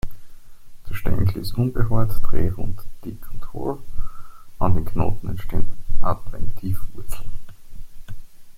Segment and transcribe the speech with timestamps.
[0.89, 3.77] Der Stängel ist unbehaart, drehrund, dick und hohl,
[4.57, 5.67] an den Knoten entstehen
[6.01, 7.29] Adventivwurzeln.